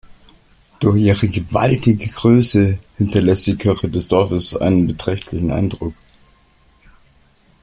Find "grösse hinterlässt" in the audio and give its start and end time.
2.07-3.45